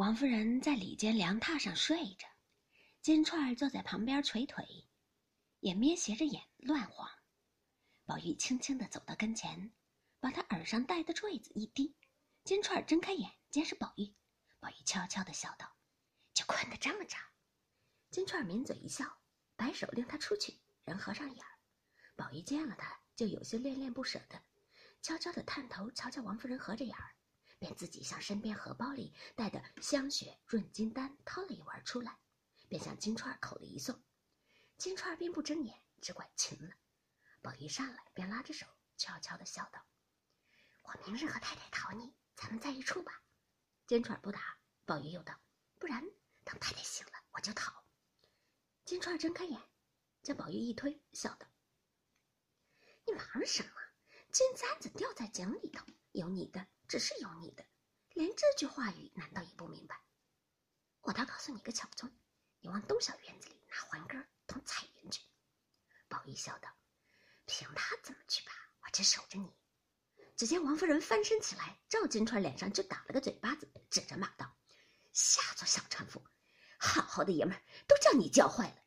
[0.00, 2.26] 王夫人在里间凉榻上睡着，
[3.02, 4.64] 金钏儿坐在旁边捶腿，
[5.58, 7.06] 也眯斜着眼乱晃。
[8.06, 9.70] 宝玉轻轻地走到跟前，
[10.18, 11.94] 把他耳上戴的坠子一低。
[12.44, 14.14] 金钏儿睁开眼，见是宝玉。
[14.58, 15.70] 宝玉悄悄地笑道
[16.32, 17.18] ：“就困得这么着。”
[18.10, 19.18] 金钏儿抿嘴一笑，
[19.54, 21.58] 摆手令他出去，人合上眼儿。
[22.16, 24.40] 宝玉见了他，就有些恋恋不舍的，
[25.02, 27.14] 悄悄地探头瞧瞧王夫人合着眼儿，
[27.60, 32.18] 便自己向身边荷包里带的香雪润金丹掏了一丸出来，
[32.68, 34.02] 便向金钏口里一送。
[34.78, 36.74] 金钏并不睁眼，只管噙了。
[37.42, 39.86] 宝玉上来，便拉着手，悄悄的笑道
[40.84, 43.22] ：“我明日和太太讨你，咱们在一处吧。”
[43.86, 44.58] 金钏不答。
[44.86, 45.38] 宝玉又道
[45.78, 46.02] ：“不然
[46.44, 47.84] 等太太醒了，我就讨。”
[48.86, 49.60] 金钏睁开眼，
[50.22, 51.46] 将宝玉一推，笑道
[53.06, 53.70] ：“你忙什么？
[54.32, 57.64] 金簪子掉在井里头，有你的，只是有你的，
[58.14, 60.02] 连这句话语难道也不明白？
[61.02, 62.10] 我倒告诉你个巧宗，
[62.58, 65.22] 你往东小院子里拿环根同彩云去。”
[66.10, 66.68] 宝玉笑道。
[67.46, 69.52] 凭他怎么去吧，我只守着你。
[70.36, 74.56] 只见王夫人翻身起来，照金钏脸上就打了个嘴巴子，指着骂道
[75.12, 76.24] ：“下作小娼妇，
[76.76, 78.82] 好好的爷们儿都叫你教坏了。”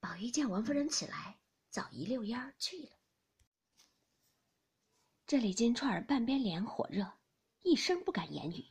[0.00, 2.90] 宝玉见王夫人起来，早一溜烟儿去了。
[5.32, 7.10] 这里金钏儿半边脸火热，
[7.62, 8.66] 一声不敢言语。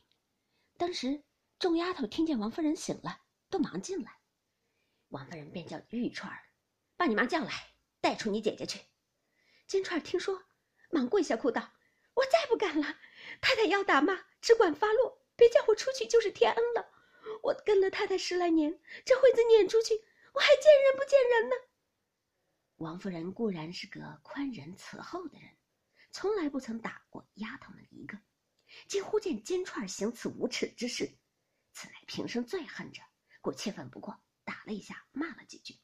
[0.78, 1.24] 当时
[1.58, 3.18] 众丫头听见王夫人醒了，
[3.50, 4.16] 都忙进来。
[5.08, 6.38] 王夫人便叫玉钏儿
[6.96, 7.50] ：“把你妈叫来，
[8.00, 8.80] 带出你姐姐去。”
[9.66, 10.40] 金钏儿听说，
[10.92, 11.72] 忙跪下哭道
[12.14, 12.96] ：“我再不敢了，
[13.40, 16.88] 太太要打骂，只管发落，别叫我出去就是天恩了。
[17.42, 19.94] 我跟了太太十来年，这会子撵出去，
[20.32, 21.56] 我还见人不见人呢。”
[22.78, 25.50] 王夫人固然是个宽仁慈厚的人，
[26.12, 28.20] 从来不曾打过丫头们一个，
[28.86, 31.18] 今忽见金钏行此无耻之事，
[31.72, 33.02] 此乃平生最恨者，
[33.40, 35.80] 故气愤不过，打了一下，骂了几句。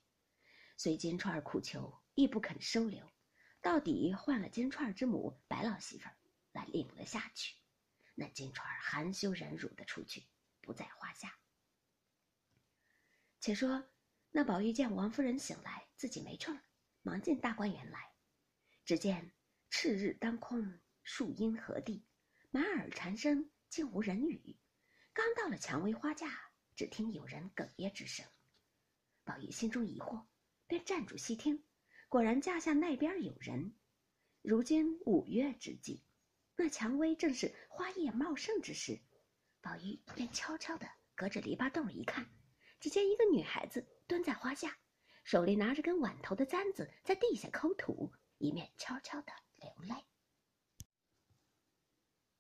[0.77, 3.11] 随金钏苦求，亦不肯收留。
[3.61, 6.17] 到底换了金钏之母白老媳妇儿
[6.53, 7.57] 来领了下去，
[8.15, 10.29] 那金钏含羞忍辱的出去，
[10.61, 11.37] 不在话下。
[13.41, 13.89] 且说
[14.31, 16.63] 那宝玉见王夫人醒来，自己没趣儿，
[17.03, 18.13] 忙进大观园来，
[18.85, 19.33] 只见
[19.71, 22.05] 赤日当空，树阴禾地，
[22.51, 24.57] 满耳蝉声，竟无人语。
[25.13, 26.29] 刚到了蔷薇花架，
[26.75, 28.27] 只听有人哽咽之声。
[29.25, 30.27] 宝玉心中疑惑，
[30.67, 31.65] 便站住细听。
[32.09, 33.75] 果然架下那边有人。
[34.43, 36.03] 如今五月之际，
[36.57, 38.99] 那蔷薇正是花叶茂盛之时。
[39.61, 42.27] 宝玉便悄悄地隔着篱笆洞一看，
[42.81, 44.79] 只见一个女孩子蹲在花下，
[45.25, 50.05] 手里拿着根碗头的簪子，在地下抠土，一面悄悄地流泪。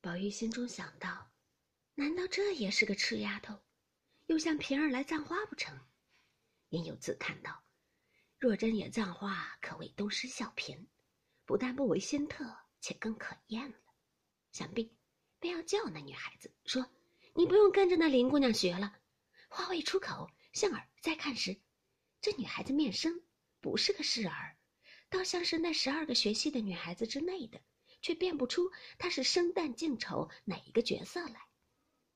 [0.01, 1.31] 宝玉心中想到：
[1.95, 3.59] 难道这也是个痴丫头，
[4.27, 5.78] 又向平儿来葬花不成？
[6.69, 7.65] 因有自叹道。
[8.39, 10.87] 若真也葬花，可谓东施效颦，
[11.45, 13.77] 不但不为仙特，且更可厌了。
[14.53, 14.97] 想必
[15.41, 16.89] 便要叫那女孩子说
[17.34, 18.97] ：“你不用跟着那林姑娘学了。”
[19.51, 21.61] 话未出口，向耳再看时，
[22.21, 23.23] 这女孩子面生，
[23.61, 24.58] 不是个侍儿，
[25.11, 27.61] 倒像是那十二个学戏的女孩子之内的，
[28.03, 31.49] 却辨不出她是生旦净丑哪一个角色来。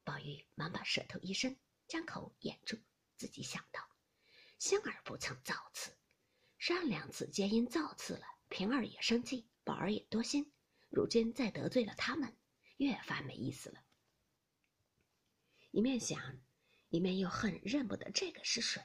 [0.05, 2.77] 宝玉忙把舌头一伸，将口掩住，
[3.17, 3.81] 自己想到：
[4.59, 5.97] 香儿不曾造次。
[6.59, 10.53] 上两次皆因造次了，平儿也生气，宝儿也多心。
[10.89, 12.37] 如今再得罪了他们，
[12.77, 13.83] 越发没意思了。
[15.71, 16.41] 一面想，
[16.91, 18.83] 一面又恨认不得这个是谁。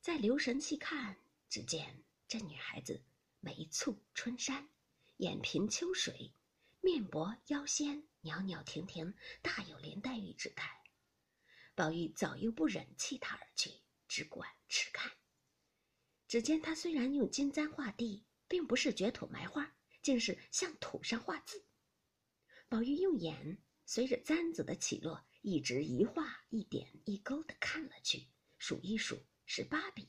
[0.00, 1.16] 再留神细看，
[1.48, 3.02] 只见这女孩子
[3.40, 4.68] 眉蹙春山，
[5.18, 6.32] 眼颦秋水，
[6.80, 10.82] 面薄腰纤，袅袅婷婷，大有林黛玉之态。
[11.74, 13.70] 宝玉早又不忍弃她而去，
[14.08, 15.12] 只管痴看。
[16.26, 21.64] 只见他虽然用金簪画地，并不是掘土埋花，竟是向土上画字。
[22.68, 28.26] 宝玉用眼随着簪子的起落，一直一画一点一勾的看了去，
[28.58, 30.08] 数一数十八笔，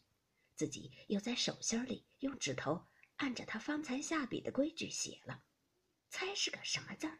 [0.55, 2.87] 自己又在手心里用指头
[3.17, 5.43] 按着他方才下笔的规矩写了，
[6.09, 7.19] 猜是个什么字儿，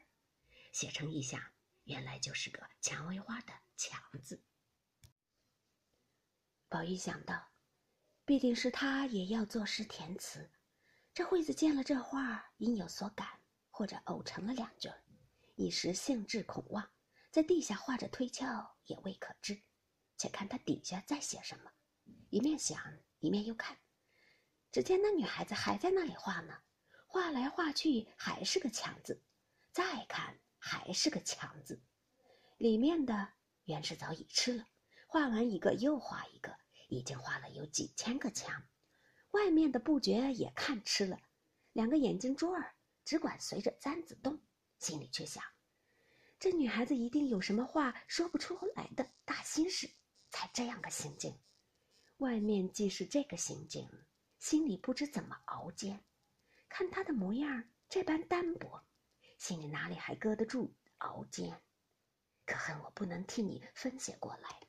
[0.72, 1.42] 写成一想，
[1.84, 4.44] 原来就是个蔷薇花的“蔷”字。
[6.68, 7.52] 宝玉想到。
[8.28, 10.50] 必定是他也要作诗填词，
[11.14, 13.40] 这惠子见了这画，应有所感，
[13.70, 14.90] 或者偶成了两句，
[15.54, 16.90] 一时兴致恐忘，
[17.30, 19.62] 在地下画着推敲，也未可知。
[20.18, 21.72] 且看他底下在写什么，
[22.32, 22.82] 一面想，
[23.20, 23.78] 一面又看，
[24.72, 26.62] 只见那女孩子还在那里画呢，
[27.08, 29.24] 画来画去还是个强字，
[29.72, 31.82] 再看还是个强字，
[32.58, 33.34] 里面的
[33.64, 34.68] 原是早已吃了，
[35.08, 36.56] 画完一个又画一个，
[36.90, 38.64] 已经画了有几千个墙。
[39.32, 41.20] 外面的不觉也看吃了，
[41.74, 44.40] 两个眼睛珠儿只管随着簪子动，
[44.80, 45.44] 心里却想：
[46.40, 49.90] 这女孩子一定有什么话说不出来的大心事，
[50.30, 51.38] 才这样个心境。
[52.18, 53.90] 外面既是这个心境，
[54.40, 56.04] 心里不知怎么熬煎。
[56.70, 58.84] 看他的模样这般单薄，
[59.38, 61.62] 心里哪里还搁得住熬煎？
[62.46, 64.65] 可恨我不能替你分解过来。